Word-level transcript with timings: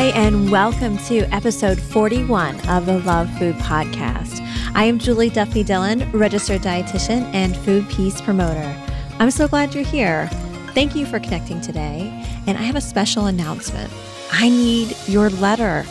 Hi, 0.00 0.06
and 0.12 0.50
welcome 0.50 0.96
to 1.08 1.24
episode 1.24 1.78
41 1.78 2.58
of 2.70 2.86
the 2.86 3.00
Love 3.00 3.28
Food 3.38 3.54
Podcast. 3.56 4.40
I 4.74 4.84
am 4.84 4.98
Julie 4.98 5.28
Duffy 5.28 5.62
Dillon, 5.62 6.10
registered 6.10 6.62
dietitian 6.62 7.30
and 7.34 7.54
food 7.54 7.86
peace 7.90 8.18
promoter. 8.22 8.74
I'm 9.18 9.30
so 9.30 9.46
glad 9.46 9.74
you're 9.74 9.84
here. 9.84 10.26
Thank 10.72 10.96
you 10.96 11.04
for 11.04 11.20
connecting 11.20 11.60
today. 11.60 12.08
And 12.46 12.56
I 12.56 12.62
have 12.62 12.76
a 12.76 12.80
special 12.80 13.26
announcement. 13.26 13.92
I 14.32 14.48
need 14.48 14.96
your 15.06 15.28
letter. 15.28 15.82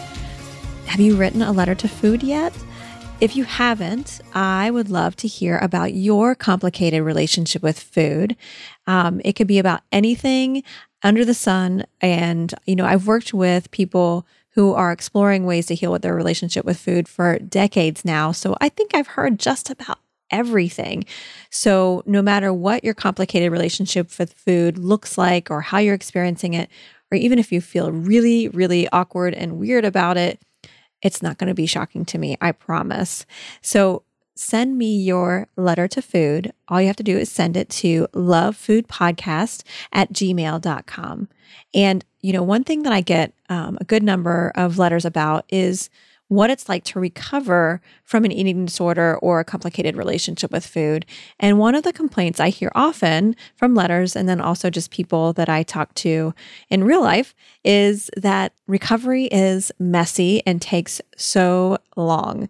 Have 0.87 0.99
you 0.99 1.15
written 1.15 1.43
a 1.43 1.51
letter 1.51 1.75
to 1.75 1.87
food 1.87 2.23
yet? 2.23 2.57
If 3.21 3.35
you 3.35 3.43
haven't, 3.43 4.21
I 4.33 4.71
would 4.71 4.89
love 4.89 5.17
to 5.17 5.27
hear 5.27 5.59
about 5.59 5.93
your 5.93 6.33
complicated 6.33 7.03
relationship 7.03 7.61
with 7.61 7.79
food. 7.79 8.35
Um, 8.87 9.21
it 9.23 9.33
could 9.33 9.45
be 9.45 9.59
about 9.59 9.81
anything 9.91 10.63
under 11.03 11.25
the 11.25 11.33
sun. 11.33 11.85
And, 12.01 12.53
you 12.65 12.75
know, 12.75 12.85
I've 12.85 13.07
worked 13.07 13.33
with 13.33 13.71
people 13.71 14.25
who 14.53 14.73
are 14.73 14.91
exploring 14.91 15.45
ways 15.45 15.67
to 15.67 15.75
heal 15.75 15.91
with 15.91 16.01
their 16.01 16.15
relationship 16.15 16.65
with 16.65 16.79
food 16.79 17.07
for 17.07 17.39
decades 17.39 18.03
now. 18.03 18.31
So 18.31 18.55
I 18.59 18.69
think 18.69 18.93
I've 18.93 19.07
heard 19.07 19.39
just 19.39 19.69
about 19.69 19.99
everything. 20.31 21.05
So 21.49 22.03
no 22.05 22.21
matter 22.21 22.53
what 22.53 22.83
your 22.83 22.93
complicated 22.93 23.51
relationship 23.51 24.17
with 24.19 24.33
food 24.33 24.77
looks 24.77 25.17
like 25.17 25.49
or 25.49 25.61
how 25.61 25.77
you're 25.77 25.95
experiencing 25.95 26.53
it, 26.53 26.69
or 27.11 27.17
even 27.17 27.39
if 27.39 27.51
you 27.51 27.61
feel 27.61 27.91
really, 27.91 28.49
really 28.49 28.87
awkward 28.89 29.33
and 29.33 29.57
weird 29.57 29.85
about 29.85 30.17
it, 30.17 30.39
it's 31.01 31.21
not 31.21 31.37
going 31.37 31.47
to 31.47 31.55
be 31.55 31.65
shocking 31.65 32.05
to 32.05 32.17
me, 32.17 32.37
I 32.41 32.51
promise. 32.51 33.25
So 33.61 34.03
send 34.39 34.77
me 34.77 34.95
your 34.95 35.47
letter 35.57 35.87
to 35.89 36.01
food. 36.01 36.53
All 36.69 36.79
you 36.79 36.87
have 36.87 36.95
to 36.95 37.03
do 37.03 37.17
is 37.17 37.29
send 37.29 37.57
it 37.57 37.69
to 37.69 38.07
lovefoodpodcast 38.13 39.63
at 39.91 40.13
gmail.com. 40.13 41.27
And, 41.73 42.05
you 42.21 42.33
know, 42.33 42.43
one 42.43 42.63
thing 42.63 42.83
that 42.83 42.93
I 42.93 43.01
get 43.01 43.33
um, 43.49 43.77
a 43.81 43.83
good 43.83 44.03
number 44.03 44.51
of 44.55 44.77
letters 44.77 45.03
about 45.03 45.45
is 45.49 45.89
what 46.29 46.51
it's 46.51 46.69
like 46.69 46.83
to 46.83 46.99
recover 46.99 47.81
from 48.03 48.23
an 48.23 48.31
eating 48.31 48.65
disorder 48.65 49.17
or 49.17 49.39
a 49.39 49.45
complicated 49.45 49.97
relationship 49.97 50.51
with 50.51 50.65
food. 50.65 51.05
And 51.39 51.57
one 51.57 51.73
of 51.73 51.83
the 51.83 51.91
complaints 51.91 52.39
I 52.39 52.49
hear 52.49 52.71
often 52.75 53.35
from 53.55 53.73
letters 53.73 54.15
and 54.15 54.29
then 54.29 54.39
also 54.39 54.69
just 54.69 54.91
people 54.91 55.33
that 55.33 55.49
I 55.49 55.63
talk 55.63 55.93
to 55.95 56.33
in 56.69 56.83
real 56.83 57.01
life 57.01 57.33
is 57.63 58.11
that 58.15 58.53
recovery 58.67 59.25
is 59.25 59.71
messy 59.79 60.43
and 60.45 60.61
takes 60.61 61.01
so 61.17 61.79
long. 61.95 62.47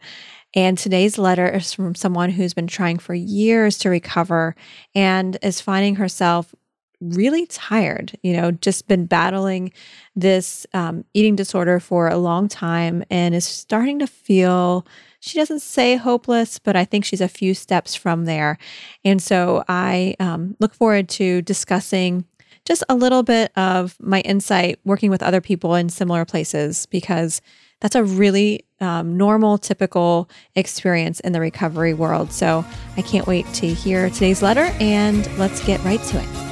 And 0.55 0.77
today's 0.77 1.17
letter 1.17 1.47
is 1.47 1.73
from 1.73 1.95
someone 1.95 2.31
who's 2.31 2.53
been 2.53 2.67
trying 2.67 2.97
for 2.97 3.13
years 3.13 3.77
to 3.79 3.89
recover 3.89 4.55
and 4.95 5.37
is 5.41 5.61
finding 5.61 5.95
herself 5.95 6.55
really 7.01 7.45
tired, 7.45 8.17
you 8.23 8.33
know, 8.33 8.51
just 8.51 8.87
been 8.87 9.05
battling 9.05 9.71
this 10.15 10.65
um, 10.73 11.05
eating 11.13 11.35
disorder 11.35 11.79
for 11.79 12.09
a 12.09 12.17
long 12.17 12.47
time 12.47 13.03
and 13.09 13.33
is 13.33 13.45
starting 13.45 13.99
to 13.99 14.07
feel, 14.07 14.85
she 15.21 15.37
doesn't 15.37 15.61
say 15.61 15.95
hopeless, 15.95 16.59
but 16.59 16.75
I 16.75 16.83
think 16.83 17.05
she's 17.05 17.21
a 17.21 17.29
few 17.29 17.53
steps 17.53 17.95
from 17.95 18.25
there. 18.25 18.57
And 19.05 19.21
so 19.21 19.63
I 19.69 20.15
um, 20.19 20.55
look 20.59 20.73
forward 20.73 21.07
to 21.09 21.41
discussing 21.43 22.25
just 22.65 22.83
a 22.89 22.95
little 22.95 23.23
bit 23.23 23.51
of 23.57 23.95
my 23.99 24.19
insight 24.21 24.79
working 24.83 25.09
with 25.09 25.23
other 25.23 25.41
people 25.41 25.75
in 25.75 25.89
similar 25.89 26.25
places 26.25 26.85
because 26.87 27.41
that's 27.81 27.95
a 27.95 28.03
really 28.03 28.65
um, 28.81 29.17
normal, 29.17 29.57
typical 29.57 30.29
experience 30.55 31.19
in 31.19 31.31
the 31.31 31.39
recovery 31.39 31.93
world. 31.93 32.31
So 32.31 32.65
I 32.97 33.01
can't 33.01 33.27
wait 33.27 33.45
to 33.55 33.67
hear 33.67 34.09
today's 34.09 34.41
letter 34.41 34.73
and 34.79 35.29
let's 35.37 35.63
get 35.65 35.83
right 35.83 36.01
to 36.01 36.19
it. 36.19 36.49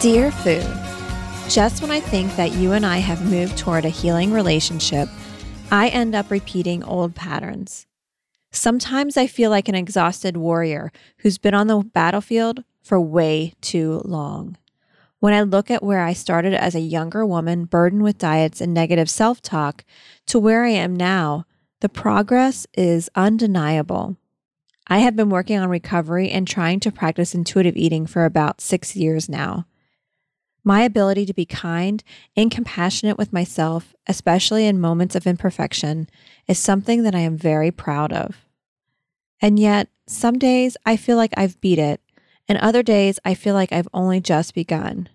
Dear 0.00 0.30
Food, 0.30 0.66
just 1.48 1.80
when 1.80 1.90
I 1.90 1.98
think 1.98 2.36
that 2.36 2.52
you 2.52 2.72
and 2.72 2.84
I 2.84 2.98
have 2.98 3.30
moved 3.30 3.56
toward 3.56 3.86
a 3.86 3.88
healing 3.88 4.32
relationship, 4.32 5.08
I 5.70 5.88
end 5.88 6.14
up 6.14 6.30
repeating 6.30 6.84
old 6.84 7.14
patterns. 7.14 7.86
Sometimes 8.52 9.16
I 9.16 9.26
feel 9.26 9.50
like 9.50 9.68
an 9.68 9.74
exhausted 9.74 10.36
warrior 10.36 10.92
who's 11.18 11.38
been 11.38 11.54
on 11.54 11.68
the 11.68 11.78
battlefield 11.78 12.64
for 12.84 13.00
way 13.00 13.54
too 13.60 14.02
long. 14.04 14.56
When 15.18 15.32
I 15.32 15.40
look 15.40 15.70
at 15.70 15.82
where 15.82 16.02
I 16.02 16.12
started 16.12 16.52
as 16.52 16.74
a 16.74 16.80
younger 16.80 17.24
woman 17.24 17.64
burdened 17.64 18.02
with 18.02 18.18
diets 18.18 18.60
and 18.60 18.74
negative 18.74 19.08
self 19.08 19.40
talk 19.40 19.84
to 20.26 20.38
where 20.38 20.64
I 20.64 20.70
am 20.70 20.94
now, 20.94 21.46
the 21.80 21.88
progress 21.88 22.66
is 22.74 23.10
undeniable. 23.16 24.16
I 24.86 24.98
have 24.98 25.16
been 25.16 25.30
working 25.30 25.58
on 25.58 25.70
recovery 25.70 26.30
and 26.30 26.46
trying 26.46 26.78
to 26.80 26.92
practice 26.92 27.34
intuitive 27.34 27.74
eating 27.74 28.06
for 28.06 28.26
about 28.26 28.60
six 28.60 28.94
years 28.94 29.28
now. 29.28 29.66
My 30.62 30.82
ability 30.82 31.24
to 31.26 31.34
be 31.34 31.46
kind 31.46 32.04
and 32.36 32.50
compassionate 32.50 33.16
with 33.16 33.32
myself, 33.32 33.94
especially 34.06 34.66
in 34.66 34.80
moments 34.80 35.14
of 35.14 35.26
imperfection, 35.26 36.08
is 36.46 36.58
something 36.58 37.02
that 37.02 37.14
I 37.14 37.20
am 37.20 37.36
very 37.36 37.70
proud 37.70 38.12
of. 38.12 38.46
And 39.40 39.58
yet, 39.58 39.88
some 40.06 40.38
days 40.38 40.76
I 40.84 40.96
feel 40.96 41.16
like 41.16 41.32
I've 41.36 41.60
beat 41.60 41.78
it, 41.78 42.00
and 42.48 42.58
other 42.58 42.82
days 42.82 43.18
I 43.24 43.34
feel 43.34 43.54
like 43.54 43.72
I've 43.72 43.88
only 43.94 44.20
just 44.20 44.54
begun. 44.54 45.08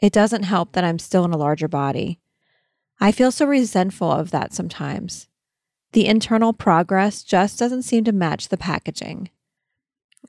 It 0.00 0.12
doesn't 0.12 0.44
help 0.44 0.72
that 0.72 0.84
I'm 0.84 0.98
still 0.98 1.24
in 1.24 1.32
a 1.32 1.38
larger 1.38 1.68
body. 1.68 2.20
I 3.00 3.12
feel 3.12 3.30
so 3.30 3.46
resentful 3.46 4.10
of 4.10 4.30
that 4.30 4.52
sometimes. 4.52 5.28
The 5.92 6.06
internal 6.06 6.52
progress 6.52 7.22
just 7.22 7.58
doesn't 7.58 7.82
seem 7.82 8.04
to 8.04 8.12
match 8.12 8.48
the 8.48 8.56
packaging. 8.56 9.30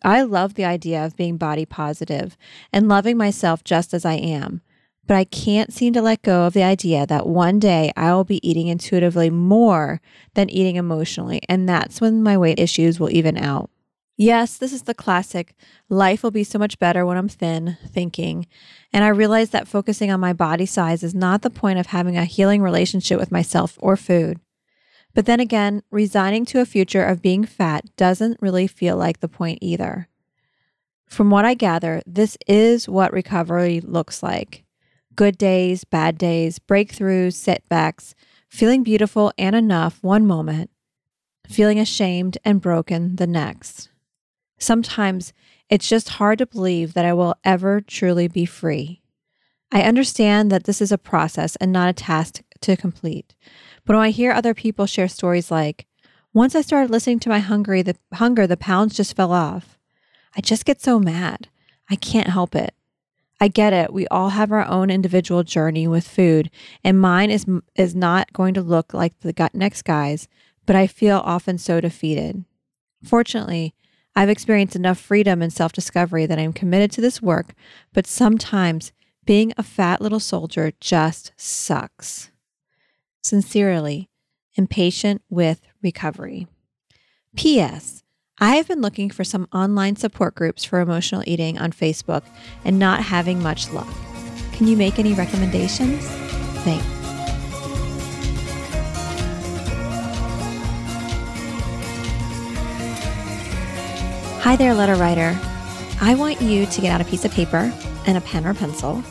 I 0.04 0.22
love 0.22 0.54
the 0.54 0.66
idea 0.66 1.06
of 1.06 1.18
being 1.18 1.38
body 1.38 1.66
positive 1.66 2.38
and 2.72 2.88
loving 2.88 3.18
myself 3.18 3.64
just 3.64 3.94
as 3.94 4.06
I 4.06 4.14
am, 4.14 4.62
but 5.06 5.18
I 5.18 5.26
can't 5.26 5.74
seem 5.74 5.94
to 5.94 6.02
let 6.02 6.22
go 6.22 6.44
of 6.44 6.54
the 6.54 6.64
idea 6.64 7.06
that 7.08 7.28
one 7.28 7.60
day 7.60 7.92
I 7.98 8.14
will 8.14 8.24
be 8.24 8.48
eating 8.48 8.68
intuitively 8.68 9.30
more 9.30 10.00
than 10.36 10.50
eating 10.50 10.78
emotionally, 10.78 11.42
and 11.50 11.68
that's 11.68 12.00
when 12.00 12.24
my 12.24 12.38
weight 12.38 12.60
issues 12.60 13.00
will 13.00 13.12
even 13.12 13.38
out. 13.38 13.70
Yes, 14.22 14.58
this 14.58 14.74
is 14.74 14.82
the 14.82 14.94
classic 14.94 15.56
life 15.88 16.24
will 16.24 16.32
be 16.32 16.44
so 16.44 16.60
much 16.60 16.78
better 16.78 17.06
when 17.06 17.16
I'm 17.16 17.30
thin 17.30 17.78
thinking. 17.88 18.48
And 18.92 19.06
I 19.06 19.08
realize 19.08 19.52
that 19.52 19.66
focusing 19.66 20.12
on 20.12 20.20
my 20.20 20.34
body 20.34 20.66
size 20.66 21.04
is 21.04 21.16
not 21.16 21.42
the 21.42 21.50
point 21.50 21.80
of 21.80 21.86
having 21.86 22.18
a 22.18 22.26
healing 22.26 22.62
relationship 22.62 23.18
with 23.18 23.32
myself 23.32 23.78
or 23.80 23.96
food. 23.96 24.42
But 25.14 25.26
then 25.26 25.40
again, 25.40 25.84
resigning 25.90 26.44
to 26.48 26.60
a 26.60 26.66
future 26.66 27.06
of 27.06 27.22
being 27.22 27.46
fat 27.46 27.86
doesn't 27.96 28.42
really 28.42 28.68
feel 28.68 28.98
like 28.98 29.22
the 29.22 29.30
point 29.30 29.60
either. 29.62 30.10
From 31.08 31.30
what 31.30 31.46
I 31.46 31.54
gather, 31.54 32.02
this 32.06 32.38
is 32.46 32.90
what 32.90 33.14
recovery 33.14 33.80
looks 33.80 34.22
like 34.22 34.66
good 35.16 35.38
days, 35.38 35.86
bad 35.86 36.18
days, 36.18 36.60
breakthroughs, 36.60 37.36
setbacks, 37.36 38.16
feeling 38.50 38.84
beautiful 38.84 39.32
and 39.38 39.56
enough 39.56 40.04
one 40.04 40.28
moment, 40.28 40.72
feeling 41.48 41.80
ashamed 41.80 42.38
and 42.44 42.60
broken 42.60 43.16
the 43.16 43.28
next. 43.28 43.89
Sometimes 44.60 45.34
it's 45.70 45.88
just 45.88 46.10
hard 46.10 46.40
to 46.40 46.46
believe 46.46 46.94
that 46.94 47.06
I 47.06 47.14
will 47.14 47.36
ever 47.44 47.82
truly 47.82 48.28
be 48.28 48.46
free. 48.46 49.02
I 49.72 49.84
understand 49.84 50.52
that 50.52 50.64
this 50.64 50.82
is 50.82 50.92
a 50.92 50.98
process 50.98 51.56
and 51.58 51.72
not 51.72 51.90
a 51.90 51.94
task 51.94 52.42
to 52.62 52.76
complete. 52.76 53.36
But 53.86 53.96
when 53.96 54.06
I 54.06 54.10
hear 54.10 54.32
other 54.32 54.54
people 54.54 54.86
share 54.86 55.08
stories 55.08 55.52
like, 55.52 55.86
once 56.34 56.56
I 56.56 56.62
started 56.62 56.92
listening 56.92 57.20
to 57.22 57.30
my 57.30 57.40
hungry 57.40 57.82
the 57.82 57.96
hunger, 58.14 58.46
the 58.46 58.58
pounds 58.58 58.96
just 58.96 59.16
fell 59.16 59.32
off. 59.32 59.78
I 60.36 60.42
just 60.42 60.66
get 60.66 60.82
so 60.82 61.00
mad. 61.00 61.48
I 61.90 61.96
can't 61.96 62.30
help 62.30 62.56
it. 62.56 62.74
I 63.42 63.48
get 63.48 63.74
it. 63.74 63.94
We 63.94 64.06
all 64.08 64.30
have 64.30 64.52
our 64.52 64.66
own 64.66 64.90
individual 64.90 65.44
journey 65.44 65.88
with 65.88 66.08
food, 66.08 66.52
and 66.84 67.00
mine 67.00 67.32
is 67.32 67.46
is 67.76 67.96
not 67.96 68.34
going 68.34 68.54
to 68.56 68.62
look 68.62 68.94
like 68.94 69.18
the 69.22 69.34
gut 69.34 69.56
next 69.56 69.84
guy's, 69.84 70.28
but 70.66 70.76
I 70.76 70.88
feel 70.88 71.22
often 71.24 71.58
so 71.58 71.80
defeated. 71.80 72.44
Fortunately, 73.04 73.74
I've 74.20 74.28
experienced 74.28 74.76
enough 74.76 75.00
freedom 75.00 75.42
and 75.42 75.52
self-discovery 75.54 76.26
that 76.26 76.38
I'm 76.38 76.52
committed 76.52 76.92
to 76.92 77.00
this 77.00 77.22
work, 77.22 77.54
but 77.94 78.06
sometimes 78.06 78.92
being 79.26 79.54
a 79.56 79.64
fat 79.64 80.02
little 80.02 80.20
soldier 80.20 80.74
just 80.82 81.32
sucks. 81.38 82.30
Sincerely, 83.24 84.10
impatient 84.56 85.22
with 85.30 85.62
recovery. 85.82 86.48
P.S. 87.38 88.04
I 88.40 88.58
have 88.58 88.68
been 88.68 88.82
looking 88.82 89.10
for 89.10 89.24
some 89.24 89.48
online 89.54 89.96
support 89.96 90.36
groups 90.36 90.66
for 90.66 90.82
emotional 90.82 91.24
eating 91.26 91.58
on 91.58 91.72
Facebook 91.72 92.26
and 92.66 92.78
not 92.78 93.02
having 93.04 93.42
much 93.42 93.72
luck. 93.72 93.88
Can 94.52 94.68
you 94.68 94.76
make 94.76 95.00
any 95.00 95.14
recommendations? 95.14 96.06
Thanks. 96.66 96.99
Hi 104.42 104.56
there, 104.56 104.74
letter 104.74 104.96
writer. 104.96 105.38
I 106.00 106.16
want 106.16 106.42
you 106.42 106.66
to 106.66 106.82
get 106.82 106.94
out 106.94 107.02
a 107.02 107.10
piece 107.10 107.26
of 107.26 107.32
paper 107.32 107.74
and 108.08 108.18
a 108.18 108.22
pen 108.22 108.48
or 108.48 108.54
pencil, 108.54 109.04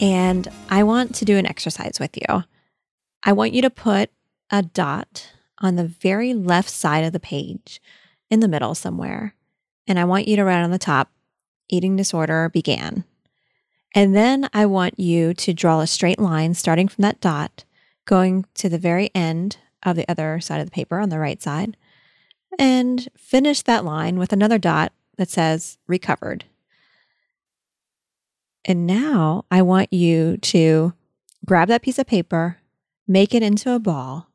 and 0.00 0.48
I 0.68 0.82
want 0.82 1.14
to 1.14 1.24
do 1.24 1.38
an 1.38 1.46
exercise 1.46 1.98
with 2.00 2.16
you. 2.16 2.42
I 3.22 3.32
want 3.32 3.52
you 3.52 3.62
to 3.62 3.70
put 3.70 4.10
a 4.50 4.62
dot 4.62 5.30
on 5.60 5.76
the 5.76 5.86
very 5.86 6.34
left 6.34 6.70
side 6.70 7.04
of 7.04 7.12
the 7.12 7.20
page 7.20 7.80
in 8.30 8.40
the 8.40 8.48
middle 8.48 8.74
somewhere. 8.74 9.36
And 9.86 9.96
I 9.96 10.04
want 10.04 10.26
you 10.26 10.34
to 10.34 10.44
write 10.44 10.64
on 10.64 10.72
the 10.72 10.78
top, 10.78 11.12
eating 11.68 11.94
disorder 11.94 12.50
began. 12.52 13.04
And 13.94 14.14
then 14.14 14.50
I 14.52 14.66
want 14.66 14.98
you 14.98 15.34
to 15.34 15.54
draw 15.54 15.80
a 15.80 15.86
straight 15.86 16.18
line 16.18 16.54
starting 16.54 16.88
from 16.88 17.02
that 17.02 17.20
dot, 17.20 17.64
going 18.06 18.44
to 18.54 18.68
the 18.68 18.76
very 18.76 19.08
end 19.14 19.58
of 19.84 19.94
the 19.94 20.10
other 20.10 20.40
side 20.40 20.60
of 20.60 20.66
the 20.66 20.72
paper 20.74 20.98
on 20.98 21.10
the 21.10 21.20
right 21.20 21.40
side, 21.40 21.76
and 22.58 23.08
finish 23.16 23.62
that 23.62 23.84
line 23.84 24.18
with 24.18 24.32
another 24.32 24.58
dot 24.58 24.92
that 25.16 25.28
says 25.28 25.78
recovered. 25.86 26.44
And 28.64 28.86
now 28.86 29.44
I 29.50 29.62
want 29.62 29.92
you 29.92 30.36
to 30.38 30.92
grab 31.44 31.68
that 31.68 31.82
piece 31.82 31.98
of 31.98 32.06
paper, 32.06 32.58
make 33.08 33.34
it 33.34 33.42
into 33.42 33.72
a 33.72 33.80
ball, 33.80 34.28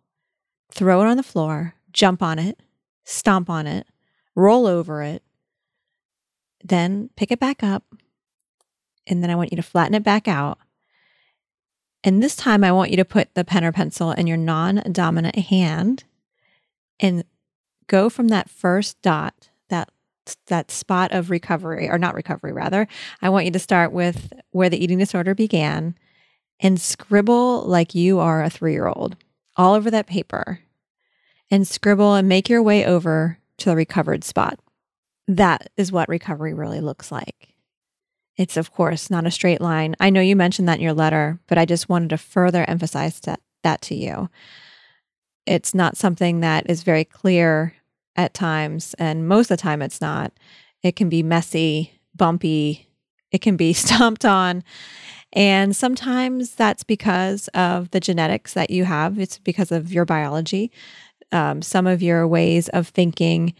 throw 0.70 1.02
it 1.02 1.08
on 1.08 1.18
the 1.18 1.24
floor, 1.24 1.76
jump 1.92 2.22
on 2.22 2.38
it, 2.38 2.60
stomp 3.06 3.50
on 3.50 3.68
it, 3.68 3.88
roll 4.36 4.68
over 4.68 5.02
it, 5.02 5.24
then 6.64 7.10
pick 7.16 7.32
it 7.32 7.40
back 7.40 7.64
up. 7.64 7.84
And 9.06 9.24
then 9.24 9.30
I 9.30 9.36
want 9.36 9.52
you 9.52 9.56
to 9.56 9.64
flatten 9.64 9.96
it 9.96 10.04
back 10.04 10.28
out. 10.28 10.60
And 12.04 12.22
this 12.22 12.36
time 12.36 12.64
I 12.64 12.72
want 12.72 12.92
you 12.92 12.98
to 12.98 13.06
put 13.06 13.34
the 13.34 13.46
pen 13.46 13.64
or 13.64 13.72
pencil 13.72 14.12
in 14.12 14.28
your 14.28 14.38
non 14.38 14.84
dominant 14.92 15.36
hand 15.36 16.04
and 17.00 17.24
go 17.88 18.10
from 18.10 18.28
that 18.30 18.50
first 18.50 19.02
dot, 19.02 19.50
that 19.70 19.90
that 20.48 20.72
spot 20.72 21.12
of 21.14 21.30
recovery 21.30 21.90
or 21.90 21.98
not 21.98 22.14
recovery 22.14 22.52
rather. 22.52 22.88
I 23.22 23.30
want 23.30 23.46
you 23.46 23.52
to 23.52 23.60
start 23.60 23.92
with 23.92 24.34
where 24.52 24.70
the 24.70 24.82
eating 24.82 24.98
disorder 24.98 25.34
began 25.34 25.96
and 26.60 26.82
scribble 26.82 27.64
like 27.64 27.96
you 27.96 28.20
are 28.20 28.44
a 28.44 28.50
3-year-old 28.50 29.16
all 29.56 29.74
over 29.74 29.90
that 29.90 30.08
paper 30.08 30.60
and 31.50 31.68
scribble 31.68 32.16
and 32.16 32.28
make 32.28 32.50
your 32.50 32.62
way 32.62 32.86
over 32.86 33.40
to 33.58 33.70
the 33.70 33.76
recovered 33.76 34.24
spot. 34.24 34.60
That 35.28 35.70
is 35.78 35.92
what 35.92 36.10
recovery 36.10 36.54
really 36.54 36.82
looks 36.82 37.12
like. 37.12 37.54
It's, 38.36 38.58
of 38.58 38.72
course, 38.72 39.10
not 39.10 39.26
a 39.26 39.32
straight 39.32 39.62
line. 39.62 39.96
I 40.00 40.10
know 40.10 40.22
you 40.22 40.36
mentioned 40.36 40.68
that 40.68 40.78
in 40.78 40.84
your 40.84 40.94
letter, 40.94 41.40
but 41.48 41.58
I 41.58 41.66
just 41.66 41.90
wanted 41.90 42.10
to 42.10 42.18
further 42.18 42.66
emphasize 42.68 43.20
that, 43.22 43.40
that 43.64 43.82
to 43.84 43.96
you. 43.96 44.30
It's 45.46 45.74
not 45.74 45.98
something 45.98 46.42
that 46.42 46.70
is 46.70 46.84
very 46.84 47.06
clear 47.06 47.74
at 48.18 48.34
times, 48.34 48.94
and 49.00 49.28
most 49.28 49.52
of 49.52 49.58
the 49.58 49.62
time 49.62 49.82
it's 49.82 50.02
not. 50.02 50.34
It 50.84 50.96
can 50.96 51.10
be 51.10 51.24
messy, 51.24 51.94
bumpy, 52.16 52.88
it 53.32 53.42
can 53.42 53.56
be 53.56 53.74
stomped 53.74 54.26
on. 54.26 54.64
And 55.34 55.76
sometimes 55.76 56.56
that's 56.56 56.84
because 56.84 57.48
of 57.50 57.92
the 57.92 58.00
genetics 58.00 58.54
that 58.54 58.70
you 58.70 58.86
have, 58.86 59.20
it's 59.20 59.38
because 59.38 59.72
of 59.72 59.92
your 59.94 60.06
biology 60.06 60.72
um, 61.32 61.62
some 61.62 61.88
of 61.88 62.02
your 62.02 62.28
ways 62.28 62.70
of 62.70 62.88
thinking 62.88 63.54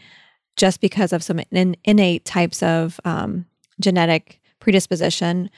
just 0.56 0.80
because 0.80 1.12
of 1.12 1.22
some 1.22 1.40
in, 1.50 1.76
innate 1.84 2.24
types 2.24 2.62
of 2.62 2.98
um, 3.04 3.46
genetic 3.80 4.40
predisposition 4.58 5.50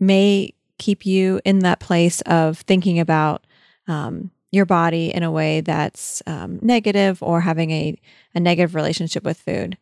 may 0.00 0.52
keep 0.78 1.04
you 1.04 1.40
in 1.44 1.60
that 1.60 1.80
place 1.80 2.20
of 2.22 2.58
thinking 2.60 2.98
about 2.98 3.46
um, 3.86 4.30
your 4.54 4.66
body 4.66 5.12
in 5.12 5.22
a 5.22 5.30
way 5.30 5.60
that's 5.60 6.22
um, 6.26 6.58
negative 6.62 7.22
or 7.22 7.40
having 7.40 7.70
a, 7.70 7.98
a 8.34 8.40
negative 8.40 8.74
relationship 8.74 9.24
with 9.24 9.38
food. 9.38 9.76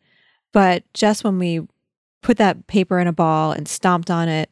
But 0.51 0.83
just 0.93 1.23
when 1.23 1.39
we 1.39 1.67
put 2.21 2.37
that 2.37 2.67
paper 2.67 2.99
in 2.99 3.07
a 3.07 3.13
ball 3.13 3.51
and 3.51 3.67
stomped 3.67 4.09
on 4.09 4.29
it, 4.29 4.49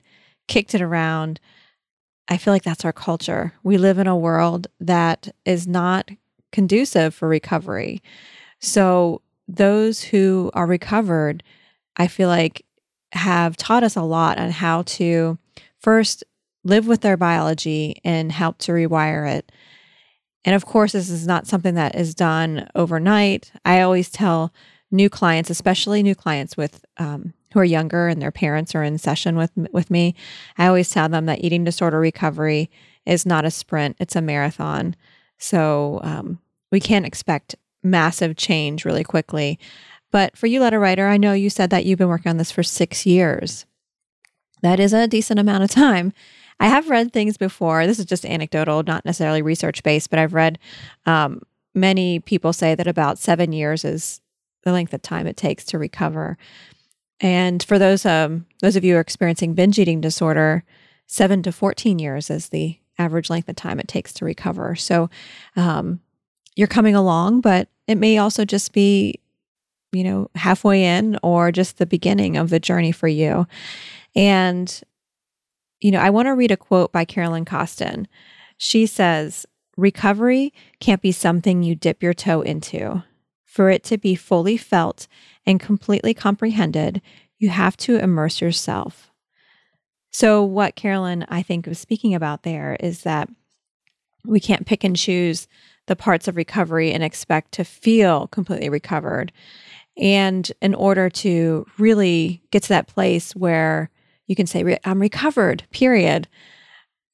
kicked 0.48 0.76
it 0.76 0.82
around, 0.82 1.40
I 2.28 2.38
feel 2.38 2.54
like 2.54 2.64
that's 2.64 2.86
our 2.86 2.94
culture. 2.94 3.54
We 3.64 3.78
live 3.78 3.98
in 3.98 4.08
a 4.08 4.18
world 4.18 4.68
that 4.80 5.34
is 5.46 5.68
not 5.68 6.10
conducive 6.52 7.14
for 7.14 7.28
recovery. 7.28 8.02
So, 8.60 9.22
those 9.48 10.02
who 10.02 10.50
are 10.54 10.66
recovered, 10.66 11.44
I 11.98 12.08
feel 12.08 12.30
like, 12.30 12.66
have 13.12 13.58
taught 13.58 13.84
us 13.84 13.98
a 13.98 14.02
lot 14.02 14.38
on 14.38 14.52
how 14.52 14.84
to 14.84 15.38
first 15.80 16.24
live 16.64 16.88
with 16.88 17.02
their 17.02 17.18
biology 17.18 18.00
and 18.04 18.32
help 18.32 18.60
to 18.60 18.72
rewire 18.72 19.30
it. 19.30 19.52
And 20.44 20.56
of 20.56 20.66
course, 20.66 20.94
this 20.94 21.10
is 21.10 21.28
not 21.28 21.48
something 21.48 21.76
that 21.76 21.96
is 21.96 22.16
done 22.16 22.68
overnight. 22.76 23.52
I 23.64 23.82
always 23.82 24.10
tell 24.10 24.54
new 24.90 25.10
clients, 25.10 25.50
especially 25.50 26.04
new 26.04 26.16
clients 26.16 26.58
with 26.58 26.84
um, 26.98 27.34
who 27.54 27.60
are 27.60 27.66
younger 27.66 28.08
and 28.08 28.22
their 28.22 28.32
parents 28.32 28.74
are 28.76 28.84
in 28.84 28.98
session 28.98 29.36
with 29.36 29.52
with 29.72 29.92
me. 29.92 30.16
I 30.58 30.68
always 30.68 30.90
tell 30.90 31.10
them 31.10 31.26
that 31.28 31.44
eating 31.44 31.64
disorder 31.64 32.00
recovery 32.00 32.70
is 33.06 33.26
not 33.26 33.46
a 33.46 33.52
sprint; 33.52 33.98
it's 34.00 34.16
a 34.16 34.22
marathon. 34.22 34.96
So 35.38 36.00
um, 36.04 36.40
we 36.72 36.80
can't 36.80 37.06
expect 37.06 37.56
massive 37.84 38.36
change 38.36 38.86
really 38.86 39.04
quickly. 39.04 39.60
But 40.12 40.38
for 40.38 40.48
you, 40.48 40.60
letter 40.60 40.80
writer, 40.80 41.08
I 41.08 41.18
know 41.18 41.34
you 41.34 41.50
said 41.50 41.70
that 41.70 41.86
you've 41.86 42.00
been 42.00 42.10
working 42.10 42.30
on 42.30 42.38
this 42.38 42.52
for 42.52 42.64
six 42.64 43.06
years. 43.06 43.66
That 44.62 44.80
is 44.80 44.94
a 44.94 45.08
decent 45.08 45.40
amount 45.40 45.64
of 45.64 45.72
time. 45.72 46.14
I 46.62 46.68
have 46.68 46.90
read 46.90 47.12
things 47.12 47.38
before. 47.38 47.88
This 47.88 48.00
is 48.00 48.06
just 48.06 48.26
anecdotal, 48.26 48.84
not 48.84 49.04
necessarily 49.04 49.42
research 49.42 49.82
based, 49.84 50.12
but 50.12 50.20
I've 50.20 50.36
read 50.36 50.60
um, 51.06 51.42
many 51.74 52.20
people 52.20 52.54
say 52.54 52.76
that 52.76 52.88
about 52.88 53.18
seven 53.18 53.52
years 53.52 53.84
is 53.84 54.22
the 54.64 54.72
length 54.72 54.94
of 54.94 55.02
time 55.02 55.26
it 55.26 55.38
takes 55.38 55.66
to 55.66 55.80
recover. 55.80 56.38
And 57.20 57.64
for 57.64 57.80
those 57.80 58.06
um, 58.06 58.46
those 58.62 58.76
of 58.76 58.84
you 58.84 58.94
who 58.94 58.98
are 58.98 59.02
experiencing 59.02 59.56
binge 59.56 59.80
eating 59.80 60.02
disorder, 60.02 60.64
seven 61.08 61.42
to 61.44 61.52
fourteen 61.52 61.98
years 62.00 62.30
is 62.30 62.50
the 62.50 62.78
average 63.00 63.32
length 63.32 63.50
of 63.50 63.56
time 63.56 63.80
it 63.80 63.88
takes 63.88 64.14
to 64.14 64.26
recover. 64.26 64.76
So 64.76 65.10
um, 65.56 66.00
you're 66.56 66.68
coming 66.68 66.94
along, 66.94 67.42
but 67.42 67.70
it 67.88 67.96
may 67.96 68.20
also 68.20 68.46
just 68.46 68.72
be, 68.72 69.20
you 69.92 70.04
know, 70.04 70.30
halfway 70.36 70.84
in 70.84 71.18
or 71.24 71.52
just 71.52 71.80
the 71.80 71.88
beginning 71.88 72.38
of 72.38 72.52
the 72.52 72.60
journey 72.60 72.92
for 72.92 73.08
you. 73.08 73.48
And, 74.16 74.82
you 75.82 75.92
know, 75.92 76.00
I 76.00 76.12
want 76.12 76.28
to 76.28 76.36
read 76.36 76.52
a 76.52 76.58
quote 76.58 76.92
by 76.92 77.04
Carolyn 77.06 77.44
Costin. 77.44 78.08
She 78.58 78.86
says, 78.86 79.46
Recovery 79.76 80.54
can't 80.80 81.02
be 81.02 81.12
something 81.12 81.64
you 81.64 81.76
dip 81.76 82.04
your 82.04 82.14
toe 82.14 82.42
into. 82.42 83.04
For 83.46 83.70
it 83.70 83.84
to 83.86 83.98
be 83.98 84.16
fully 84.16 84.56
felt 84.56 85.08
and 85.46 85.60
completely 85.60 86.14
comprehended, 86.14 87.02
you 87.38 87.50
have 87.50 87.76
to 87.78 87.98
immerse 87.98 88.40
yourself. 88.40 89.12
So, 90.12 90.44
what 90.44 90.76
Carolyn, 90.76 91.26
I 91.30 91.42
think, 91.42 91.66
was 91.66 91.80
speaking 91.80 92.14
about 92.14 92.44
there 92.44 92.78
is 92.80 93.04
that 93.04 93.30
we 94.26 94.40
can't 94.40 94.68
pick 94.68 94.84
and 94.84 94.96
choose 94.96 95.48
the 95.88 95.96
parts 95.96 96.28
of 96.28 96.38
recovery 96.38 96.92
and 96.92 97.04
expect 97.04 97.54
to 97.54 97.64
feel 97.64 98.28
completely 98.28 98.70
recovered. 98.70 99.32
And 99.98 100.50
in 100.62 100.76
order 100.76 101.10
to 101.10 101.66
really 101.78 102.42
get 102.52 102.64
to 102.64 102.70
that 102.70 102.88
place 102.88 103.36
where 103.36 103.90
you 104.28 104.36
can 104.36 104.48
say, 104.48 104.78
I'm 104.84 105.00
recovered, 105.00 105.66
period, 105.72 106.28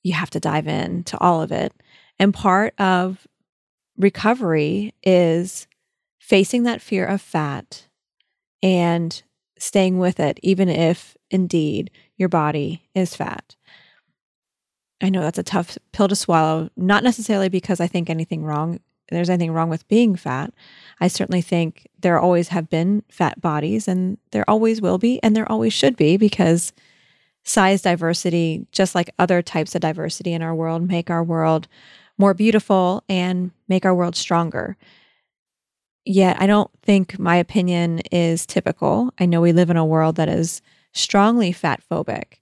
you 0.04 0.14
have 0.14 0.30
to 0.32 0.40
dive 0.40 0.68
in 0.68 1.04
to 1.06 1.18
all 1.20 1.42
of 1.42 1.52
it. 1.52 1.74
And 2.20 2.34
part 2.34 2.74
of 2.80 3.28
recovery 3.98 4.94
is 5.04 5.68
facing 6.20 6.64
that 6.64 6.82
fear 6.82 7.06
of 7.06 7.22
fat 7.22 7.88
and 8.62 9.22
staying 9.58 9.98
with 9.98 10.20
it, 10.20 10.40
even 10.44 10.70
if 10.70 11.18
indeed 11.30 11.92
your 12.18 12.30
body 12.30 12.88
is 12.94 13.16
fat. 13.16 13.56
I 15.02 15.10
know 15.10 15.22
that's 15.22 15.38
a 15.38 15.44
tough 15.44 15.78
pill 15.92 16.08
to 16.08 16.16
swallow, 16.16 16.70
not 16.76 17.04
necessarily 17.04 17.50
because 17.50 17.80
I 17.80 17.88
think 17.88 18.10
anything 18.10 18.44
wrong 18.44 18.80
there's 19.10 19.30
anything 19.30 19.54
wrong 19.54 19.70
with 19.70 19.88
being 19.88 20.16
fat. 20.16 20.54
I 21.00 21.08
certainly 21.08 21.42
think 21.42 21.88
there 22.00 22.20
always 22.20 22.50
have 22.50 22.70
been 22.70 23.04
fat 23.10 23.40
bodies 23.42 23.88
and 23.88 24.18
there 24.32 24.50
always 24.50 24.82
will 24.82 24.98
be 24.98 25.22
and 25.24 25.36
there 25.36 25.50
always 25.50 25.74
should 25.74 25.96
be 25.96 26.18
because 26.18 26.74
size 27.48 27.82
diversity, 27.82 28.68
just 28.72 28.94
like 28.94 29.10
other 29.18 29.42
types 29.42 29.74
of 29.74 29.82
diversity 29.82 30.34
in 30.34 30.42
our 30.42 30.54
world, 30.54 30.88
make 30.88 31.10
our 31.10 31.24
world 31.24 31.68
more 32.18 32.34
beautiful 32.34 33.04
and 33.08 33.52
make 33.68 33.86
our 33.86 33.96
world 33.96 34.16
stronger. 34.16 34.76
Yet, 36.06 36.42
I 36.42 36.48
don't 36.48 36.72
think 36.84 37.18
my 37.20 37.36
opinion 37.38 38.00
is 38.12 38.46
typical. 38.46 39.14
I 39.20 39.26
know 39.26 39.42
we 39.42 39.54
live 39.54 39.70
in 39.70 39.78
a 39.78 39.86
world 39.86 40.16
that 40.18 40.30
is 40.30 40.62
strongly 40.94 41.52
fat 41.52 41.82
phobic. 41.90 42.40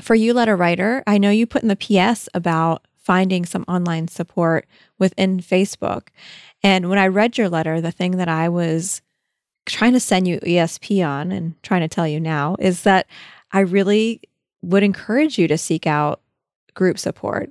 For 0.00 0.14
you, 0.14 0.34
letter 0.34 0.56
writer, 0.56 1.02
I 1.06 1.18
know 1.18 1.30
you 1.30 1.46
put 1.46 1.62
in 1.62 1.68
the 1.68 1.76
PS 1.76 2.28
about 2.34 2.86
finding 2.96 3.44
some 3.44 3.64
online 3.66 4.08
support 4.08 4.66
within 4.98 5.40
Facebook. 5.40 6.08
And 6.62 6.88
when 6.88 6.98
I 6.98 7.08
read 7.08 7.38
your 7.38 7.48
letter, 7.48 7.80
the 7.80 7.90
thing 7.90 8.12
that 8.18 8.28
I 8.28 8.48
was 8.48 9.02
trying 9.66 9.92
to 9.92 10.00
send 10.00 10.26
you 10.26 10.38
ESP 10.40 11.06
on 11.06 11.32
and 11.32 11.62
trying 11.62 11.82
to 11.82 11.88
tell 11.88 12.08
you 12.08 12.20
now 12.20 12.56
is 12.58 12.82
that 12.82 13.06
I 13.52 13.60
really 13.60 14.22
would 14.62 14.82
encourage 14.82 15.38
you 15.38 15.48
to 15.48 15.58
seek 15.58 15.86
out 15.86 16.20
group 16.74 16.98
support. 16.98 17.50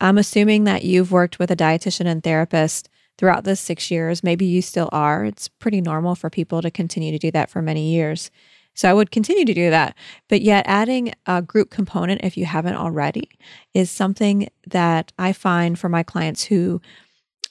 I'm 0.00 0.18
assuming 0.18 0.64
that 0.64 0.84
you've 0.84 1.12
worked 1.12 1.38
with 1.38 1.50
a 1.50 1.56
dietitian 1.56 2.06
and 2.06 2.22
therapist 2.22 2.88
throughout 3.16 3.44
the 3.44 3.56
six 3.56 3.90
years. 3.90 4.22
Maybe 4.22 4.44
you 4.44 4.60
still 4.60 4.90
are. 4.92 5.24
It's 5.24 5.48
pretty 5.48 5.80
normal 5.80 6.14
for 6.14 6.28
people 6.28 6.60
to 6.62 6.70
continue 6.70 7.12
to 7.12 7.18
do 7.18 7.30
that 7.30 7.48
for 7.48 7.62
many 7.62 7.92
years. 7.92 8.30
So 8.74 8.90
I 8.90 8.94
would 8.94 9.10
continue 9.10 9.46
to 9.46 9.54
do 9.54 9.70
that. 9.70 9.96
But 10.28 10.42
yet, 10.42 10.66
adding 10.68 11.14
a 11.24 11.40
group 11.40 11.70
component, 11.70 12.22
if 12.22 12.36
you 12.36 12.44
haven't 12.44 12.76
already, 12.76 13.30
is 13.72 13.90
something 13.90 14.50
that 14.66 15.12
I 15.18 15.32
find 15.32 15.78
for 15.78 15.88
my 15.88 16.02
clients 16.02 16.44
who 16.44 16.82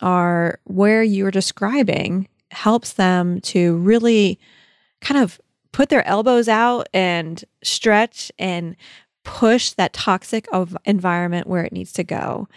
are 0.02 0.60
where 0.66 1.02
you're 1.02 1.32
describing 1.32 2.28
helps 2.52 2.94
them 2.94 3.42
to 3.42 3.78
really 3.78 4.40
kind 5.02 5.20
of 5.20 5.42
put 5.76 5.90
their 5.90 6.08
elbows 6.08 6.48
out 6.48 6.88
and 6.94 7.44
stretch 7.62 8.32
and 8.40 8.78
push 9.26 9.72
that 9.72 9.92
toxic 9.92 10.48
environment 10.86 11.48
where 11.48 11.66
it 11.66 11.74
needs 11.74 11.92
to 11.92 12.02
go 12.02 12.48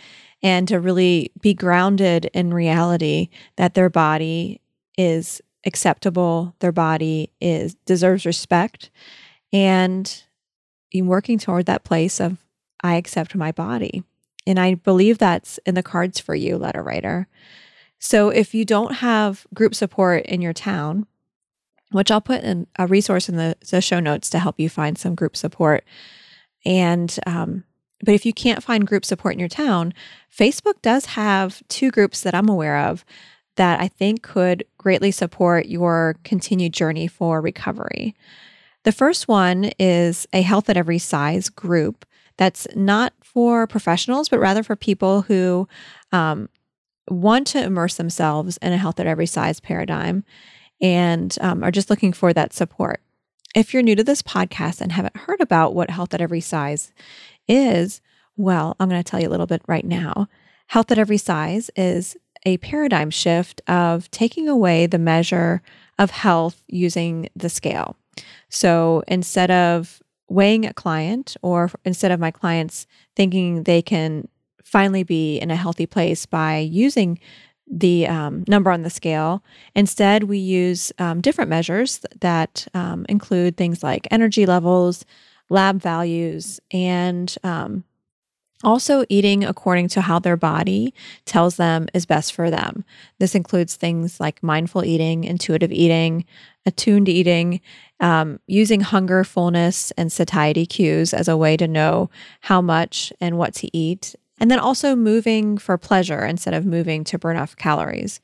and 0.40 0.68
to 0.68 0.78
really 0.78 1.32
be 1.40 1.52
grounded 1.52 2.26
in 2.26 2.54
reality 2.54 3.28
that 3.56 3.74
their 3.74 3.90
body 3.90 4.60
is 4.96 5.42
acceptable 5.66 6.54
their 6.60 6.70
body 6.70 7.28
is 7.40 7.74
deserves 7.86 8.24
respect. 8.24 8.88
And 9.52 10.22
in 10.92 11.08
working 11.08 11.40
toward 11.40 11.66
that 11.66 11.82
place 11.82 12.20
of 12.20 12.38
i 12.84 12.94
accept 12.94 13.34
my 13.34 13.50
body. 13.50 14.04
And 14.46 14.60
i 14.60 14.74
believe 14.74 15.18
that's 15.18 15.58
in 15.66 15.74
the 15.74 15.82
cards 15.82 16.20
for 16.20 16.36
you 16.36 16.56
letter 16.56 16.84
writer. 16.84 17.26
So 17.98 18.28
if 18.28 18.54
you 18.54 18.64
don't 18.64 18.94
have 18.94 19.44
group 19.52 19.74
support 19.74 20.24
in 20.26 20.40
your 20.40 20.52
town 20.52 21.08
which 21.92 22.10
i'll 22.10 22.20
put 22.20 22.42
in 22.42 22.66
a 22.78 22.86
resource 22.86 23.28
in 23.28 23.36
the, 23.36 23.56
the 23.70 23.80
show 23.80 24.00
notes 24.00 24.30
to 24.30 24.38
help 24.38 24.58
you 24.58 24.68
find 24.68 24.98
some 24.98 25.14
group 25.14 25.36
support 25.36 25.84
and 26.64 27.18
um, 27.26 27.64
but 28.04 28.14
if 28.14 28.24
you 28.24 28.32
can't 28.32 28.62
find 28.62 28.86
group 28.86 29.04
support 29.04 29.34
in 29.34 29.40
your 29.40 29.48
town, 29.48 29.92
Facebook 30.36 30.80
does 30.82 31.06
have 31.06 31.62
two 31.68 31.90
groups 31.90 32.22
that 32.22 32.34
I'm 32.34 32.48
aware 32.48 32.78
of 32.78 33.04
that 33.56 33.80
I 33.80 33.88
think 33.88 34.22
could 34.22 34.64
greatly 34.76 35.10
support 35.10 35.66
your 35.66 36.16
continued 36.22 36.72
journey 36.72 37.08
for 37.08 37.40
recovery. 37.40 38.14
The 38.84 38.92
first 38.92 39.26
one 39.26 39.72
is 39.78 40.26
a 40.32 40.42
health 40.42 40.70
at 40.70 40.76
every 40.76 40.98
size 40.98 41.48
group 41.48 42.06
that's 42.36 42.68
not 42.76 43.12
for 43.20 43.66
professionals, 43.66 44.28
but 44.28 44.38
rather 44.38 44.62
for 44.62 44.76
people 44.76 45.22
who 45.22 45.68
um, 46.12 46.48
want 47.08 47.48
to 47.48 47.62
immerse 47.62 47.96
themselves 47.96 48.58
in 48.58 48.72
a 48.72 48.76
health 48.76 49.00
at 49.00 49.08
every 49.08 49.26
size 49.26 49.58
paradigm 49.58 50.24
and 50.80 51.36
um, 51.40 51.62
are 51.62 51.70
just 51.70 51.90
looking 51.90 52.12
for 52.12 52.32
that 52.32 52.52
support. 52.52 53.00
If 53.54 53.72
you're 53.72 53.82
new 53.82 53.96
to 53.96 54.04
this 54.04 54.22
podcast 54.22 54.80
and 54.80 54.92
haven't 54.92 55.16
heard 55.16 55.40
about 55.40 55.74
what 55.74 55.90
health 55.90 56.14
at 56.14 56.20
every 56.20 56.40
size 56.40 56.92
is, 57.48 58.00
well, 58.36 58.76
I'm 58.78 58.88
going 58.88 59.02
to 59.02 59.10
tell 59.10 59.20
you 59.20 59.28
a 59.28 59.30
little 59.30 59.46
bit 59.46 59.62
right 59.66 59.84
now. 59.84 60.28
Health 60.68 60.90
at 60.90 60.98
every 60.98 61.16
size 61.16 61.70
is 61.76 62.16
a 62.44 62.58
paradigm 62.58 63.10
shift 63.10 63.60
of 63.66 64.10
taking 64.10 64.48
away 64.48 64.86
the 64.86 64.98
measure 64.98 65.62
of 65.98 66.10
health 66.10 66.62
using 66.68 67.28
the 67.34 67.48
scale. 67.48 67.96
So 68.48 69.02
instead 69.08 69.50
of 69.50 70.00
weighing 70.28 70.66
a 70.66 70.74
client, 70.74 71.36
or 71.42 71.70
instead 71.84 72.10
of 72.10 72.20
my 72.20 72.30
clients 72.30 72.86
thinking 73.16 73.64
they 73.64 73.82
can 73.82 74.28
finally 74.62 75.02
be 75.02 75.38
in 75.38 75.50
a 75.50 75.56
healthy 75.56 75.86
place 75.86 76.26
by 76.26 76.58
using 76.58 77.18
the 77.70 78.06
um, 78.06 78.44
number 78.48 78.70
on 78.70 78.82
the 78.82 78.90
scale. 78.90 79.42
Instead, 79.74 80.24
we 80.24 80.38
use 80.38 80.92
um, 80.98 81.20
different 81.20 81.50
measures 81.50 82.00
that 82.20 82.66
um, 82.74 83.04
include 83.08 83.56
things 83.56 83.82
like 83.82 84.08
energy 84.10 84.46
levels, 84.46 85.04
lab 85.50 85.80
values, 85.80 86.60
and 86.70 87.34
um, 87.44 87.84
also 88.64 89.04
eating 89.08 89.44
according 89.44 89.88
to 89.88 90.00
how 90.00 90.18
their 90.18 90.36
body 90.36 90.92
tells 91.24 91.56
them 91.56 91.86
is 91.94 92.06
best 92.06 92.32
for 92.32 92.50
them. 92.50 92.84
This 93.18 93.34
includes 93.34 93.76
things 93.76 94.18
like 94.18 94.42
mindful 94.42 94.84
eating, 94.84 95.24
intuitive 95.24 95.70
eating, 95.70 96.24
attuned 96.66 97.08
eating, 97.08 97.60
um, 98.00 98.40
using 98.46 98.80
hunger, 98.80 99.24
fullness, 99.24 99.90
and 99.92 100.10
satiety 100.10 100.66
cues 100.66 101.14
as 101.14 101.28
a 101.28 101.36
way 101.36 101.56
to 101.56 101.68
know 101.68 102.10
how 102.40 102.60
much 102.60 103.12
and 103.20 103.38
what 103.38 103.54
to 103.54 103.76
eat, 103.76 104.14
and 104.40 104.50
then 104.50 104.58
also 104.58 104.94
moving 104.96 105.58
for 105.58 105.76
pleasure 105.78 106.24
instead 106.24 106.54
of 106.54 106.64
moving 106.64 107.04
to 107.04 107.18
burn 107.18 107.36
off 107.36 107.56
calories. 107.56 108.20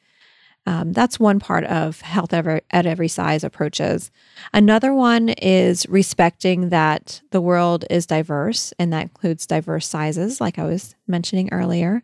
Um, 0.66 0.92
that's 0.94 1.20
one 1.20 1.40
part 1.40 1.64
of 1.64 2.00
health 2.00 2.32
ever, 2.32 2.62
at 2.70 2.86
every 2.86 3.08
size 3.08 3.44
approaches. 3.44 4.10
Another 4.52 4.94
one 4.94 5.28
is 5.28 5.86
respecting 5.90 6.70
that 6.70 7.20
the 7.32 7.40
world 7.40 7.84
is 7.90 8.06
diverse, 8.06 8.72
and 8.78 8.90
that 8.92 9.02
includes 9.02 9.46
diverse 9.46 9.86
sizes, 9.86 10.40
like 10.40 10.58
I 10.58 10.64
was 10.64 10.94
mentioning 11.06 11.52
earlier. 11.52 12.02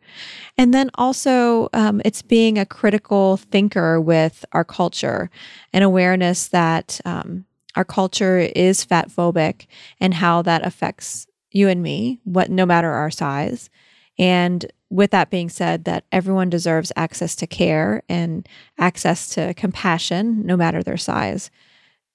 And 0.59 0.75
then 0.75 0.91
also, 0.97 1.71
um, 1.73 2.03
it's 2.05 2.21
being 2.21 2.59
a 2.59 2.67
critical 2.67 3.39
thinker 3.39 3.99
with 3.99 4.45
our 4.53 4.65
culture 4.65 5.31
and 5.73 5.83
awareness 5.83 6.49
that 6.49 7.01
um, 7.07 7.47
our 7.77 7.85
culture 7.85 8.39
is 8.39 8.85
fat 8.85 9.09
phobic 9.09 9.69
and 10.01 10.13
how 10.13 10.43
that 10.43 10.67
affects 10.67 11.27
you 11.51 11.69
and 11.69 11.83
me, 11.83 12.21
what 12.25 12.51
no 12.51 12.67
matter 12.67 12.91
our 12.91 13.11
size. 13.11 13.71
And 14.21 14.71
with 14.91 15.13
that 15.13 15.31
being 15.31 15.49
said, 15.49 15.85
that 15.85 16.05
everyone 16.13 16.51
deserves 16.51 16.93
access 16.95 17.35
to 17.37 17.47
care 17.47 18.03
and 18.07 18.47
access 18.79 19.31
to 19.31 19.55
compassion, 19.55 20.45
no 20.45 20.59
matter 20.59 20.83
their 20.83 20.99
size. 20.99 21.51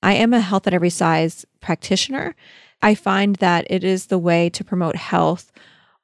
I 0.03 0.13
am 0.13 0.31
a 0.31 0.39
health 0.39 0.67
at 0.67 0.73
every 0.75 0.91
size 0.91 1.47
practitioner. 1.61 2.35
I 2.83 2.93
find 2.93 3.37
that 3.37 3.65
it 3.71 3.83
is 3.83 4.05
the 4.05 4.19
way 4.19 4.51
to 4.51 4.63
promote 4.63 4.95
health 4.95 5.51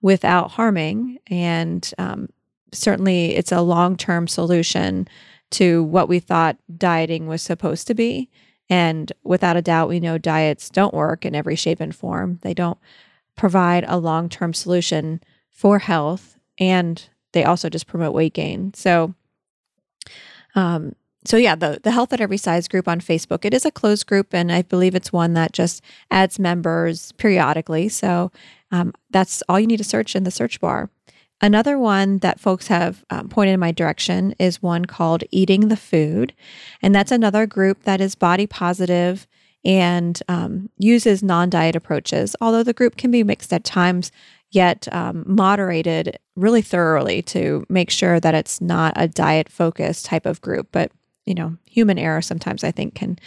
without 0.02 0.52
harming. 0.52 1.20
And 1.28 1.88
um, 2.00 2.30
certainly, 2.74 3.36
it's 3.36 3.52
a 3.52 3.62
long 3.62 3.96
term 3.96 4.28
solution 4.28 5.08
to 5.52 5.84
what 5.84 6.10
we 6.10 6.18
thought 6.18 6.58
dieting 6.76 7.28
was 7.28 7.44
supposed 7.44 7.86
to 7.88 7.94
be. 7.94 8.28
And 8.72 9.12
without 9.24 9.58
a 9.58 9.62
doubt, 9.62 9.90
we 9.90 10.00
know 10.00 10.18
diets 10.18 10.72
don't 10.72 10.96
work 10.96 11.26
in 11.26 11.36
every 11.36 11.56
shape 11.56 11.80
and 11.80 11.96
form. 11.96 12.40
They 12.42 12.56
don't 12.56 12.80
provide 13.36 13.86
a 13.88 14.00
long 14.00 14.30
term 14.30 14.56
solution 14.56 15.22
for 15.62 15.78
health 15.78 16.40
and 16.58 17.08
they 17.34 17.44
also 17.44 17.70
just 17.70 17.86
promote 17.86 18.16
weight 18.16 18.34
gain. 18.34 18.74
So, 18.74 19.14
um, 20.56 20.96
so 21.24 21.38
yeah, 21.38 21.54
the 21.54 21.80
the 21.84 21.92
Health 21.92 22.12
at 22.14 22.20
Every 22.20 22.38
Size 22.38 22.68
group 22.68 22.88
on 22.88 23.00
Facebook. 23.00 23.46
It 23.46 23.54
is 23.54 23.64
a 23.64 23.70
closed 23.70 24.08
group, 24.08 24.34
and 24.34 24.52
I 24.52 24.64
believe 24.64 24.96
it's 24.96 25.14
one 25.14 25.36
that 25.36 25.54
just 25.54 25.84
adds 26.10 26.40
members 26.40 27.12
periodically. 27.12 27.90
So 27.90 28.32
um, 28.72 28.92
that's 29.12 29.44
all 29.48 29.60
you 29.60 29.68
need 29.68 29.78
to 29.78 29.84
search 29.84 30.16
in 30.16 30.24
the 30.24 30.32
search 30.32 30.60
bar. 30.60 30.90
Another 31.42 31.78
one 31.78 32.18
that 32.20 32.40
folks 32.40 32.66
have 32.66 33.06
um, 33.12 33.30
pointed 33.30 33.54
in 33.54 33.60
my 33.60 33.72
direction 33.72 34.34
is 34.40 34.64
one 34.64 34.86
called 34.86 35.24
Eating 35.30 35.68
the 35.68 35.78
Food, 35.78 36.34
and 36.82 36.96
that's 36.96 37.12
another 37.12 37.46
group 37.46 37.84
that 37.84 38.02
is 38.02 38.16
body 38.16 38.48
positive 38.48 39.28
and 39.64 40.24
um, 40.28 40.72
uses 40.80 41.22
non 41.22 41.52
diet 41.52 41.76
approaches. 41.76 42.36
Although 42.42 42.64
the 42.64 42.74
group 42.74 42.98
can 42.98 43.12
be 43.12 43.24
mixed 43.24 43.54
at 43.54 43.64
times, 43.64 44.12
yet 44.52 44.88
um, 44.92 45.24
moderated 45.26 46.20
really 46.36 46.62
thoroughly 46.62 47.22
to 47.22 47.66
make 47.70 47.90
sure 47.90 48.20
that 48.20 48.36
it's 48.36 48.62
not 48.62 48.94
a 48.96 49.08
diet 49.08 49.50
focused 49.50 50.06
type 50.06 50.26
of 50.26 50.42
group. 50.42 50.68
But, 50.72 50.92
you 51.26 51.34
know, 51.34 51.58
human 51.66 51.98
error 51.98 52.22
sometimes 52.22 52.64
I 52.64 52.72
think 52.72 52.94
can 52.94 53.18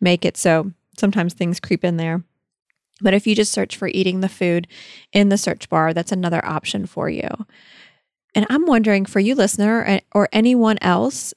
make 0.00 0.24
it 0.24 0.36
so 0.36 0.72
sometimes 0.98 1.34
things 1.34 1.58
creep 1.60 1.84
in 1.84 1.96
there. 1.96 2.22
But 3.00 3.14
if 3.14 3.26
you 3.26 3.34
just 3.34 3.52
search 3.52 3.76
for 3.76 3.88
eating 3.88 4.20
the 4.20 4.28
food 4.28 4.68
in 5.12 5.28
the 5.28 5.38
search 5.38 5.68
bar, 5.68 5.92
that's 5.92 6.12
another 6.12 6.44
option 6.44 6.86
for 6.86 7.10
you. 7.10 7.28
And 8.34 8.46
I'm 8.50 8.66
wondering 8.66 9.04
for 9.04 9.20
you, 9.20 9.34
listener, 9.34 10.00
or 10.12 10.28
anyone 10.32 10.78
else, 10.80 11.34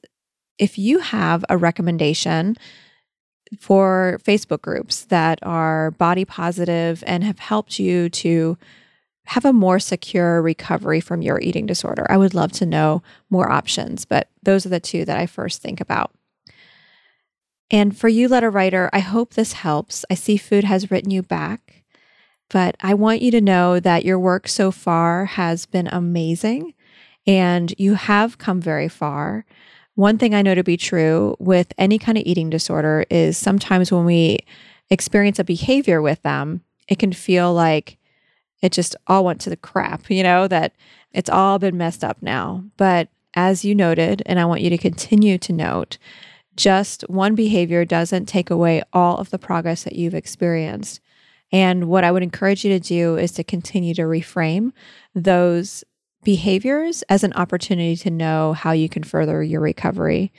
if 0.58 0.78
you 0.78 0.98
have 0.98 1.44
a 1.48 1.56
recommendation 1.56 2.56
for 3.58 4.20
Facebook 4.24 4.60
groups 4.60 5.04
that 5.06 5.38
are 5.42 5.92
body 5.92 6.24
positive 6.24 7.02
and 7.06 7.24
have 7.24 7.38
helped 7.38 7.78
you 7.78 8.08
to 8.10 8.58
have 9.28 9.44
a 9.44 9.52
more 9.52 9.78
secure 9.78 10.40
recovery 10.40 11.00
from 11.00 11.20
your 11.20 11.38
eating 11.40 11.66
disorder. 11.66 12.06
I 12.08 12.16
would 12.16 12.32
love 12.32 12.50
to 12.52 12.66
know 12.66 13.02
more 13.28 13.52
options, 13.52 14.06
but 14.06 14.30
those 14.42 14.64
are 14.64 14.70
the 14.70 14.80
two 14.80 15.04
that 15.04 15.18
I 15.18 15.26
first 15.26 15.60
think 15.60 15.82
about. 15.82 16.12
And 17.70 17.94
for 17.94 18.08
you, 18.08 18.26
letter 18.26 18.48
writer, 18.48 18.88
I 18.90 19.00
hope 19.00 19.34
this 19.34 19.52
helps. 19.52 20.06
I 20.10 20.14
see 20.14 20.38
food 20.38 20.64
has 20.64 20.90
written 20.90 21.10
you 21.10 21.22
back, 21.22 21.84
but 22.48 22.74
I 22.80 22.94
want 22.94 23.20
you 23.20 23.30
to 23.32 23.42
know 23.42 23.78
that 23.78 24.02
your 24.02 24.18
work 24.18 24.48
so 24.48 24.70
far 24.70 25.26
has 25.26 25.66
been 25.66 25.88
amazing 25.88 26.72
and 27.26 27.74
you 27.76 27.94
have 27.94 28.38
come 28.38 28.62
very 28.62 28.88
far. 28.88 29.44
One 29.94 30.16
thing 30.16 30.34
I 30.34 30.40
know 30.40 30.54
to 30.54 30.64
be 30.64 30.78
true 30.78 31.36
with 31.38 31.74
any 31.76 31.98
kind 31.98 32.16
of 32.16 32.24
eating 32.24 32.48
disorder 32.48 33.04
is 33.10 33.36
sometimes 33.36 33.92
when 33.92 34.06
we 34.06 34.38
experience 34.88 35.38
a 35.38 35.44
behavior 35.44 36.00
with 36.00 36.22
them, 36.22 36.62
it 36.88 36.98
can 36.98 37.12
feel 37.12 37.52
like 37.52 37.97
it 38.60 38.72
just 38.72 38.96
all 39.06 39.24
went 39.24 39.40
to 39.42 39.50
the 39.50 39.56
crap, 39.56 40.10
you 40.10 40.22
know, 40.22 40.48
that 40.48 40.72
it's 41.12 41.30
all 41.30 41.58
been 41.58 41.76
messed 41.76 42.04
up 42.04 42.18
now. 42.20 42.64
But 42.76 43.08
as 43.34 43.64
you 43.64 43.74
noted, 43.74 44.22
and 44.26 44.40
I 44.40 44.44
want 44.44 44.62
you 44.62 44.70
to 44.70 44.78
continue 44.78 45.38
to 45.38 45.52
note, 45.52 45.98
just 46.56 47.02
one 47.02 47.34
behavior 47.34 47.84
doesn't 47.84 48.26
take 48.26 48.50
away 48.50 48.82
all 48.92 49.16
of 49.18 49.30
the 49.30 49.38
progress 49.38 49.84
that 49.84 49.94
you've 49.94 50.14
experienced. 50.14 51.00
And 51.52 51.88
what 51.88 52.04
I 52.04 52.10
would 52.10 52.22
encourage 52.22 52.64
you 52.64 52.70
to 52.72 52.80
do 52.80 53.16
is 53.16 53.32
to 53.32 53.44
continue 53.44 53.94
to 53.94 54.02
reframe 54.02 54.72
those 55.14 55.84
behaviors 56.24 57.02
as 57.02 57.24
an 57.24 57.32
opportunity 57.34 57.96
to 57.96 58.10
know 58.10 58.52
how 58.52 58.72
you 58.72 58.88
can 58.88 59.04
further 59.04 59.42
your 59.42 59.60
recovery. 59.60 60.32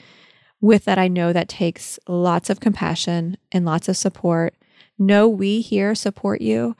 With 0.60 0.84
that, 0.84 0.98
I 0.98 1.08
know 1.08 1.32
that 1.32 1.48
takes 1.48 1.98
lots 2.06 2.50
of 2.50 2.60
compassion 2.60 3.38
and 3.50 3.64
lots 3.64 3.88
of 3.88 3.96
support. 3.96 4.54
Know 4.98 5.26
we 5.26 5.62
here 5.62 5.94
support 5.94 6.42
you. 6.42 6.76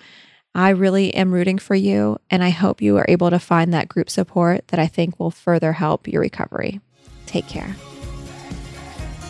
I 0.55 0.71
really 0.71 1.15
am 1.15 1.33
rooting 1.33 1.59
for 1.59 1.77
you, 1.77 2.19
and 2.29 2.43
I 2.43 2.51
hope 2.51 2.83
you 2.83 2.97
are 2.97 3.07
able 3.09 3.31
to 3.31 3.39
find 3.39 3.73
that 3.73 3.89
group 3.89 4.11
support 4.11 4.67
that 4.69 4.81
I 4.81 4.89
think 4.89 5.19
will 5.19 5.31
further 5.31 5.73
help 5.73 6.09
your 6.09 6.21
recovery. 6.21 6.81
Take 7.27 7.47
care. 7.47 7.77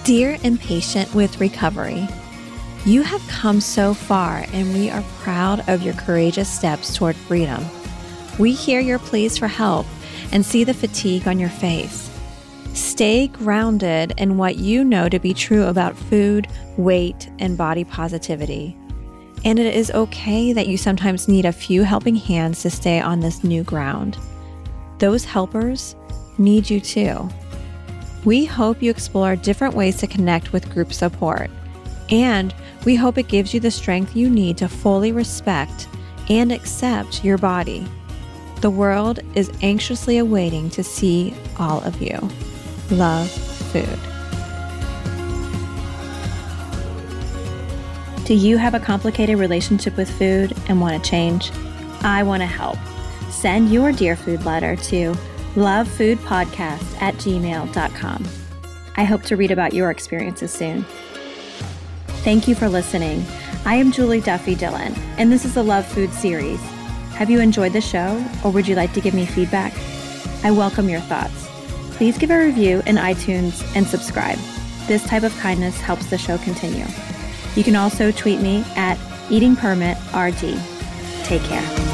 Dear 0.04 0.38
impatient 0.42 1.14
with 1.14 1.38
recovery, 1.38 2.08
you 2.86 3.02
have 3.02 3.20
come 3.28 3.60
so 3.60 3.92
far, 3.92 4.46
and 4.54 4.72
we 4.72 4.88
are 4.88 5.04
proud 5.18 5.68
of 5.68 5.82
your 5.82 5.92
courageous 5.94 6.48
steps 6.48 6.96
toward 6.96 7.14
freedom. 7.14 7.62
We 8.38 8.52
hear 8.52 8.80
your 8.80 8.98
pleas 8.98 9.36
for 9.36 9.48
help 9.48 9.86
and 10.32 10.46
see 10.46 10.64
the 10.64 10.72
fatigue 10.72 11.28
on 11.28 11.38
your 11.38 11.50
face. 11.50 12.08
Stay 12.72 13.26
grounded 13.28 14.14
in 14.16 14.38
what 14.38 14.56
you 14.56 14.82
know 14.84 15.10
to 15.10 15.18
be 15.18 15.34
true 15.34 15.64
about 15.64 15.96
food, 15.96 16.48
weight, 16.78 17.28
and 17.38 17.58
body 17.58 17.84
positivity. 17.84 18.74
And 19.44 19.58
it 19.58 19.74
is 19.74 19.90
okay 19.92 20.52
that 20.52 20.68
you 20.68 20.76
sometimes 20.76 21.28
need 21.28 21.46
a 21.46 21.52
few 21.52 21.82
helping 21.82 22.16
hands 22.16 22.62
to 22.62 22.70
stay 22.70 23.00
on 23.00 23.20
this 23.20 23.42
new 23.42 23.62
ground. 23.62 24.18
Those 24.98 25.24
helpers 25.24 25.96
need 26.36 26.68
you 26.68 26.80
too. 26.80 27.28
We 28.24 28.44
hope 28.44 28.82
you 28.82 28.90
explore 28.90 29.34
different 29.36 29.74
ways 29.74 29.96
to 29.98 30.06
connect 30.06 30.52
with 30.52 30.70
group 30.70 30.92
support, 30.92 31.50
and 32.10 32.54
we 32.84 32.96
hope 32.96 33.16
it 33.16 33.28
gives 33.28 33.54
you 33.54 33.60
the 33.60 33.70
strength 33.70 34.14
you 34.14 34.28
need 34.28 34.58
to 34.58 34.68
fully 34.68 35.12
respect 35.12 35.88
and 36.28 36.52
accept 36.52 37.24
your 37.24 37.38
body. 37.38 37.86
The 38.60 38.70
world 38.70 39.20
is 39.34 39.50
anxiously 39.62 40.18
awaiting 40.18 40.68
to 40.70 40.84
see 40.84 41.34
all 41.58 41.80
of 41.82 42.02
you. 42.02 42.18
Love 42.90 43.30
food. 43.30 44.09
Do 48.30 48.36
you 48.36 48.58
have 48.58 48.74
a 48.74 48.78
complicated 48.78 49.40
relationship 49.40 49.96
with 49.96 50.08
food 50.08 50.56
and 50.68 50.80
want 50.80 51.02
to 51.02 51.10
change? 51.10 51.50
I 52.02 52.22
want 52.22 52.42
to 52.42 52.46
help. 52.46 52.78
Send 53.28 53.72
your 53.72 53.90
Dear 53.90 54.14
Food 54.14 54.44
letter 54.44 54.76
to 54.76 55.14
lovefoodpodcast 55.56 57.02
at 57.02 57.14
gmail.com. 57.14 58.28
I 58.96 59.02
hope 59.02 59.24
to 59.24 59.36
read 59.36 59.50
about 59.50 59.74
your 59.74 59.90
experiences 59.90 60.52
soon. 60.52 60.84
Thank 62.22 62.46
you 62.46 62.54
for 62.54 62.68
listening. 62.68 63.26
I 63.64 63.74
am 63.74 63.90
Julie 63.90 64.20
Duffy 64.20 64.54
Dillon, 64.54 64.94
and 65.18 65.32
this 65.32 65.44
is 65.44 65.54
the 65.54 65.64
Love 65.64 65.84
Food 65.84 66.12
series. 66.12 66.60
Have 67.14 67.30
you 67.30 67.40
enjoyed 67.40 67.72
the 67.72 67.80
show, 67.80 68.24
or 68.44 68.52
would 68.52 68.68
you 68.68 68.76
like 68.76 68.92
to 68.92 69.00
give 69.00 69.12
me 69.12 69.26
feedback? 69.26 69.72
I 70.44 70.52
welcome 70.52 70.88
your 70.88 71.00
thoughts. 71.00 71.48
Please 71.96 72.16
give 72.16 72.30
a 72.30 72.38
review 72.38 72.80
in 72.86 72.94
iTunes 72.94 73.60
and 73.74 73.84
subscribe. 73.84 74.38
This 74.86 75.04
type 75.04 75.24
of 75.24 75.36
kindness 75.38 75.80
helps 75.80 76.06
the 76.06 76.16
show 76.16 76.38
continue. 76.38 76.86
You 77.56 77.64
can 77.64 77.76
also 77.76 78.10
tweet 78.10 78.40
me 78.40 78.64
at 78.76 78.96
eatingpermitrd. 79.28 81.24
Take 81.24 81.42
care. 81.42 81.89